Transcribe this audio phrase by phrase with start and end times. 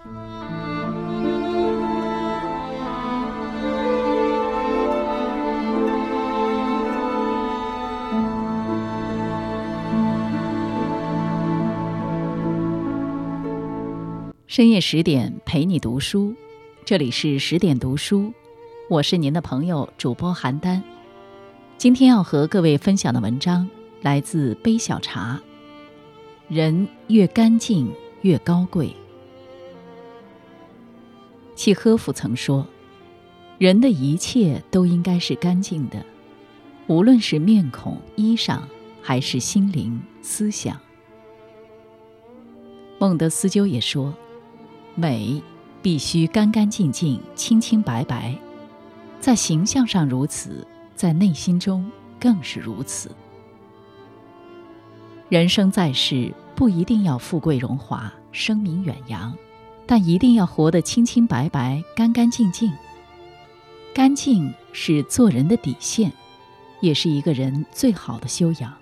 [0.00, 0.08] 深
[14.70, 16.34] 夜十点陪你读书，
[16.86, 18.32] 这里是十点读书，
[18.88, 20.80] 我是您的朋友主播邯郸。
[21.76, 23.68] 今天要和各位分享的文章
[24.00, 25.38] 来自杯小茶。
[26.48, 27.92] 人越干净
[28.22, 28.96] 越高贵。
[31.60, 32.66] 契诃夫曾说
[33.60, 36.02] ：“人的一切都应该是干净的，
[36.86, 38.60] 无论是面孔、衣裳，
[39.02, 40.80] 还是心灵、思想。”
[42.98, 44.14] 孟德斯鸠也说。
[44.94, 45.42] 美
[45.82, 48.34] 必须干干净净、清清白白，
[49.20, 53.14] 在形象上如此，在内心中更是如此。
[55.28, 59.36] 人生在世，不一定要富贵荣华、声名远扬，
[59.90, 62.72] 但一定要活得清清白白、干干净净。
[63.92, 66.12] 干净是做人的底线，
[66.80, 68.72] 也是一个人最好的修养。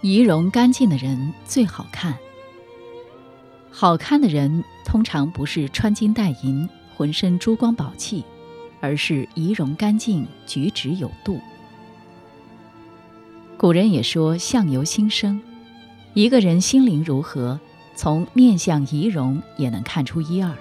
[0.00, 2.18] 仪容干净的人最好看。
[3.70, 8.24] 好看的人通常不是穿金戴银、浑身珠光宝气，
[8.80, 11.40] 而是仪容干净、举止有度。
[13.56, 15.40] 古人也说“相由心生”，
[16.14, 17.60] 一个人心灵如何，
[17.98, 20.54] 从面相仪容也能看出一二。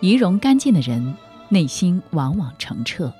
[0.00, 1.14] 仪容干净的人，
[1.48, 3.10] 内心往往澄澈。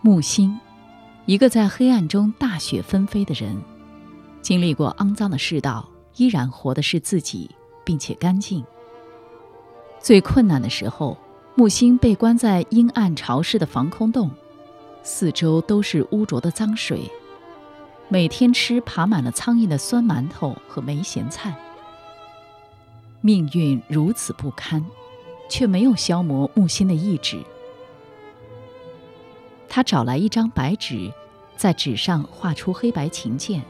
[0.00, 0.56] 木星，
[1.26, 3.56] 一个在黑暗中大雪纷飞的人，
[4.40, 5.88] 经历过肮脏的世道。
[6.14, 7.50] 依然活的是自己，
[7.84, 8.64] 并且干净。
[9.98, 11.18] 最困难的时候，
[11.56, 14.30] 木星被关在阴暗潮湿的防空洞，
[15.02, 17.10] 四周都是污浊的脏水，
[18.10, 21.54] 每天吃爬满了苍蝇的酸馒头和没咸菜。
[23.20, 24.84] 命运如此不堪，
[25.50, 27.38] 却没有消磨木心的意志。
[29.68, 31.12] 他找来一张白纸，
[31.56, 33.62] 在纸上画出黑白琴键。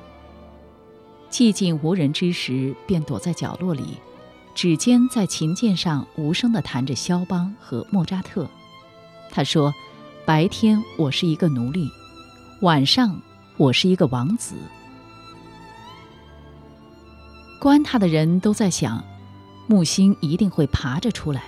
[1.31, 3.97] 寂静无人之时，便躲在角落里，
[4.55, 8.49] 指尖在琴键上无声地弹着肖邦和莫扎特。
[9.31, 9.75] 他说
[10.25, 11.91] ：“白天我是一个奴隶，
[12.61, 13.21] 晚上
[13.59, 14.55] 我是一个王子。”
[17.61, 19.05] 观他的人都在想，
[19.67, 21.43] 木星一定会爬着出来，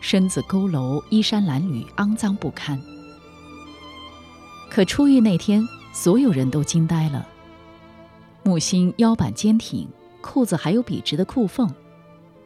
[0.00, 2.80] 身子佝偻，衣衫褴褛，肮脏不堪。
[4.70, 7.26] 可出狱那天，所有人都惊呆了。
[8.44, 9.88] 木星腰板坚挺，
[10.20, 11.68] 裤子还有笔直的裤缝，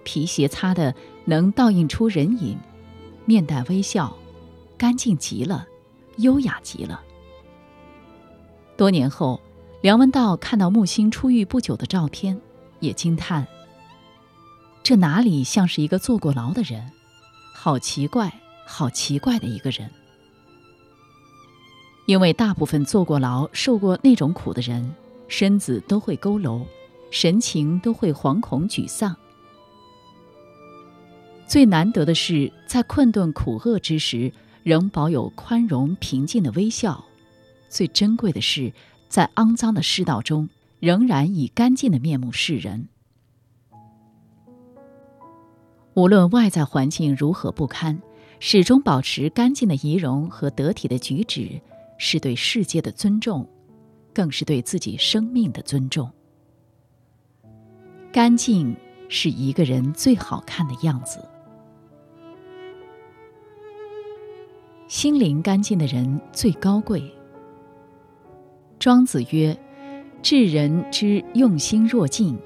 [0.02, 0.94] 皮鞋擦的
[1.26, 2.58] 能倒映出人影，
[3.26, 4.16] 面带微笑，
[4.78, 5.66] 干净极了，
[6.16, 7.02] 优雅极了。
[8.76, 9.40] 多年后，
[9.80, 12.40] 梁文道看到木星出狱不久的照片，
[12.80, 13.46] 也惊叹：
[14.82, 16.90] 这哪里像是一个坐过牢的人？
[17.54, 18.32] 好奇怪，
[18.66, 19.90] 好奇怪的一个人。
[22.06, 24.94] 因为大部分坐过牢、受过那种苦的人。
[25.28, 26.64] 身子都会佝偻，
[27.10, 29.16] 神情都会惶恐沮丧。
[31.48, 34.32] 最难得的是，在困顿苦厄之时，
[34.62, 37.04] 仍保有宽容平静的微笑；
[37.68, 38.72] 最珍贵的是，
[39.08, 40.48] 在肮脏的世道中，
[40.80, 42.88] 仍然以干净的面目示人。
[45.94, 48.00] 无论外在环境如何不堪，
[48.40, 51.60] 始终保持干净的仪容和得体的举止，
[51.98, 53.48] 是对世界的尊重。
[54.14, 56.10] 更是对自己生命的尊重。
[58.10, 58.74] 干净
[59.10, 61.22] 是一个人最好看的样子。
[64.88, 67.14] 心灵干净的人最高贵。
[68.78, 69.56] 庄子曰
[70.22, 72.38] ：“治人之用心若镜，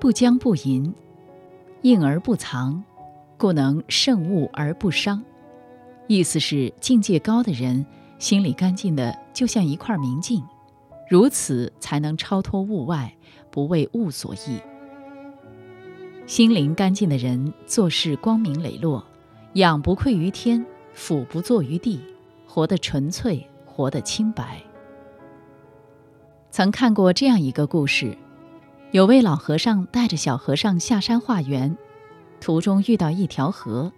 [0.00, 0.92] 不将不淫，
[1.82, 2.82] 应而不藏，
[3.36, 5.22] 故能胜物而不伤。”
[6.08, 7.84] 意思是境界高的人，
[8.18, 10.42] 心里干净的就像一块明镜。
[11.08, 13.14] 如此才能超脱物外，
[13.50, 14.58] 不为物所役。
[16.26, 19.02] 心灵干净的人做事光明磊落，
[19.54, 22.00] 仰不愧于天，俯不怍于地，
[22.46, 24.60] 活得纯粹，活得清白。
[26.58, 28.18] 曾看过这样一个故事：
[28.90, 31.78] 有位老和尚带着小和尚下山化缘，
[32.40, 33.92] 途中遇到一条河，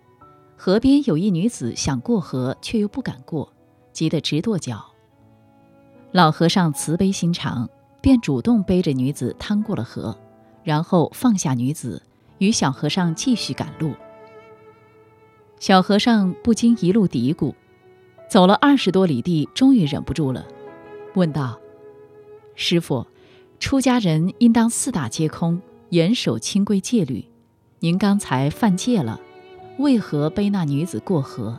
[0.58, 3.50] 河边有一女子想过河，却又不敢过，
[3.94, 4.84] 急得直跺脚。
[6.12, 7.66] 老和尚慈悲心肠，
[8.02, 10.14] 便主动背着女子趟过了河，
[10.62, 12.02] 然后放下女子，
[12.36, 13.94] 与小和尚继续赶路。
[15.58, 17.54] 小和尚不禁一路嘀咕，
[18.28, 20.44] 走了二十多里地，终于忍不住了，
[21.14, 21.58] 问道
[22.62, 23.06] ：“师傅，
[23.58, 27.24] 出家人应当四大皆空，严守清规戒律。
[27.78, 29.18] 您刚才犯戒了，
[29.78, 31.58] 为何背那女子过河？”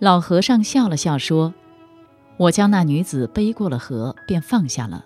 [0.00, 1.52] 老和尚笑了笑说
[2.38, 5.04] ：“我将那女子背过了河，便放下了。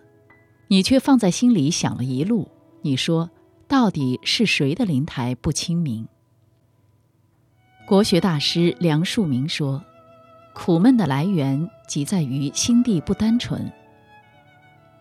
[0.68, 2.46] 你却放在心里想了一路。
[2.82, 3.28] 你说，
[3.66, 6.06] 到底是谁的灵台不清明？”
[7.84, 9.84] 国学大师梁漱溟说
[10.54, 13.70] ：“苦闷的来源即在于心地不单纯。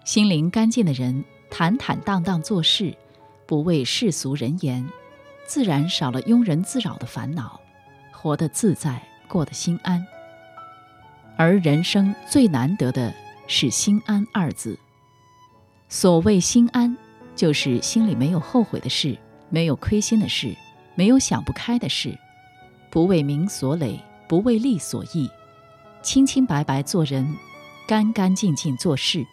[0.03, 2.95] 心灵干净的人，坦坦荡荡做事，
[3.45, 4.87] 不为世俗人言，
[5.45, 7.59] 自然少了庸人自扰的烦恼，
[8.11, 10.05] 活得自在，过得心安。
[11.37, 13.13] 而人生最难得的
[13.47, 14.77] 是心安二字。
[15.89, 16.95] 所谓心安，
[17.35, 19.17] 就是心里没有后悔的事，
[19.49, 20.55] 没有亏心的事，
[20.95, 22.17] 没有想不开的事。”
[22.91, 25.29] 不为名所累，不为利所役，
[26.05, 27.35] 清清白白做人，
[27.87, 29.25] 干干净净做事。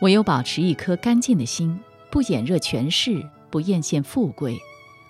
[0.00, 1.80] 唯有保持一颗干净的心，
[2.12, 4.56] 不眼热权势，不艳羡富贵，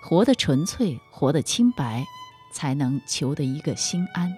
[0.00, 2.02] 活得纯粹，活得清白，
[2.50, 4.34] 才能求得一个心安。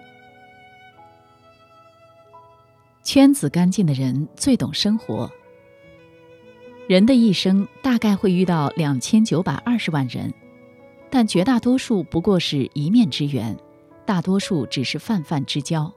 [3.05, 5.31] 圈子干净的人最懂生活。
[6.89, 10.35] 人的一生大概会遇到两千九百二十万人。
[11.09, 13.57] 但绝大多数不过是一面之缘，
[14.09, 15.93] 大多数只是泛泛之交。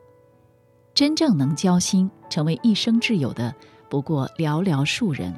[0.94, 3.56] 真正能交心、成为一生挚友的，
[3.90, 5.34] 不过寥寥数人。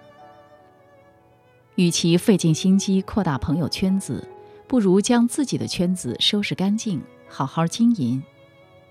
[1.75, 4.27] 与其费尽心机扩大朋友圈子，
[4.67, 6.99] 不如将自己的圈子收拾干净，
[7.29, 8.23] 好好经营。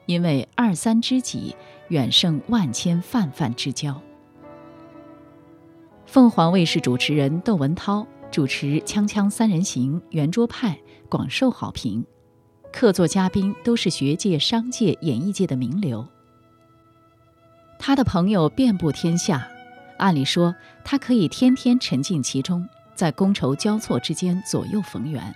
[0.07, 1.57] 因为二三知己
[1.89, 4.01] 远胜万千泛泛之交。
[6.07, 8.07] 凤凰卫视主持人窦文涛。
[8.31, 10.79] 主持《锵锵三人行》圆桌派
[11.11, 12.07] 广受好评，
[12.73, 16.09] 客座嘉宾都是学界、商界、演艺界的名流。
[17.79, 19.47] 他的朋友遍布天下，
[19.99, 25.35] 按理说他可以天天沉浸其中，在觥筹交错之间左右逢源。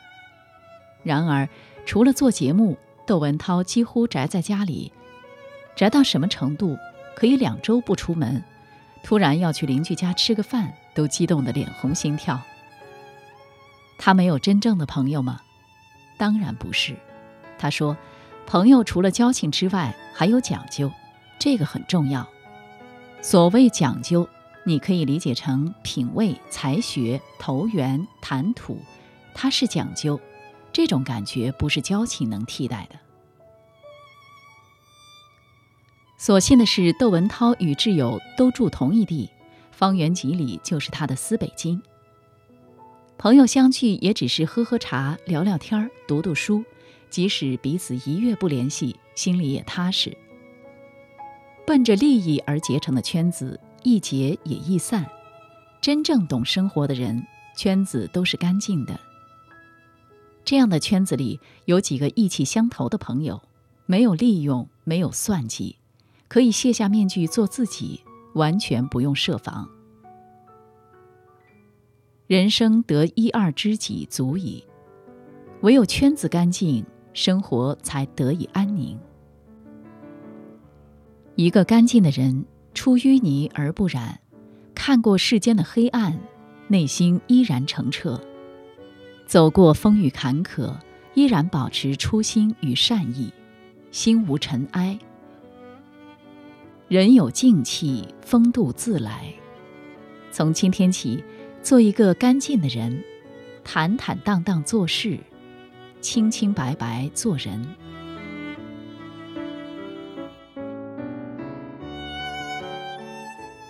[1.02, 1.48] 然而，
[1.84, 4.92] 除了做节目，窦文涛几乎宅在家里，
[5.76, 6.76] 宅到什么程度？
[7.14, 8.42] 可以两周不出门，
[9.02, 12.40] 突然要去邻居家吃个饭，都激动得脸红心跳。
[13.98, 15.40] 他没有真正的朋友吗？
[16.18, 16.94] 当然不是。
[17.58, 17.96] 他说
[18.46, 20.90] ：“朋友除了交情之外，还有讲究，
[21.38, 22.28] 这个很重要。
[23.20, 24.28] 所谓讲究，
[24.64, 28.78] 你可以理解成品味、才学、投缘、谈吐，
[29.34, 30.20] 它是讲究。
[30.72, 32.98] 这种感觉不是交情能替代的。
[36.18, 39.30] 所幸的是，窦文涛与挚友都住同一地，
[39.70, 41.82] 方圆几里就是他的私北京。”
[43.18, 46.62] 朋友相聚也只是喝喝茶、聊聊天、读读书，
[47.10, 50.16] 即使彼此一月不联系，心里也踏实。
[51.66, 55.04] 奔着利益而结成的圈子，易结也易散。
[55.80, 57.24] 真正懂生活的人，
[57.56, 58.98] 圈子都是干净的。
[60.44, 63.42] 这样的圈子里有几个意气相投的朋友，
[63.84, 65.76] 没有利用，没有算计，
[66.28, 68.00] 可以卸下面具做自己，
[68.34, 69.68] 完全不用设防。
[72.26, 74.64] 人生得一二知己足矣，
[75.62, 76.84] 唯有圈子干净，
[77.16, 78.98] 生活才得以安宁。
[81.34, 84.20] 一个干净的人，出淤泥而不染，
[84.74, 86.20] 看过世间的黑暗，
[86.68, 88.20] 内心依然澄澈；
[89.24, 90.76] 走过风雨坎坷，
[91.14, 93.32] 依然保持初心与善意，
[93.90, 94.98] 心无尘埃。
[96.86, 99.32] 人有静气，风度自来。
[100.30, 101.24] 从今天起。
[101.62, 103.02] 做一个干净的人，
[103.64, 105.18] 坦坦荡荡做事，
[106.00, 107.66] 清清白白做人。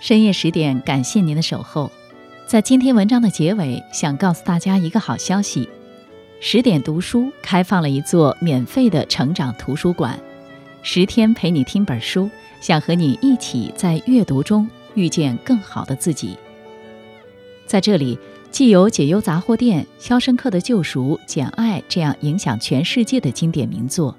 [0.00, 1.90] 深夜十点，感谢您的守候。
[2.47, 5.68] 在今天文章的结尾，想告诉大家一个好消息：
[6.38, 10.16] 十点读书开放了一座免费的成长图书馆，
[10.83, 12.30] 十天陪你听本书，
[12.61, 16.37] 想和你一起在阅读中遇见更好的自己。
[17.66, 18.16] 在这里，
[18.56, 24.16] 既有解忧杂货店、《肖申克的救赎》、《简爱》这样影响全世界的经典名作，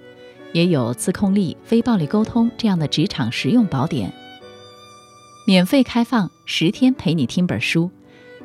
[0.54, 4.14] 也有自控力、非暴力沟通这样的职场实用宝典。
[5.48, 7.90] 免费开放十天，陪你听本书。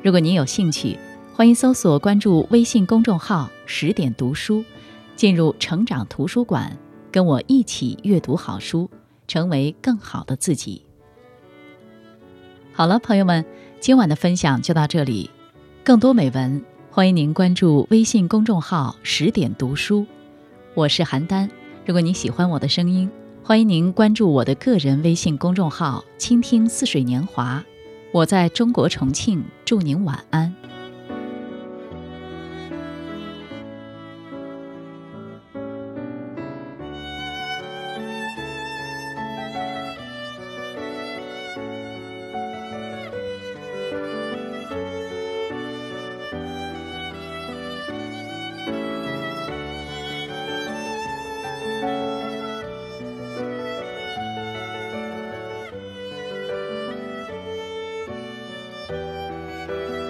[0.03, 0.97] 如果您有兴趣，
[1.35, 4.65] 欢迎搜索关注微信公众号“十点读书”，
[5.15, 6.75] 进入成长图书馆，
[7.11, 8.89] 跟我一起阅读好书，
[9.29, 10.87] 成为更好的自己。
[12.73, 13.45] 好了，朋友们。
[13.79, 15.29] 今晚的分享就到这里，
[15.85, 16.63] 更多美文
[16.93, 20.07] 欢迎您关注微信公众号“十点读书”，
[20.75, 21.51] 我是邯郸。
[21.85, 23.11] 如果您喜欢我的声音，
[23.43, 27.65] 欢迎您关注我的个人微信公众号“倾听似水年华”。
[28.15, 30.55] 我在中国重庆，祝您晚安。
[59.69, 60.02] うん。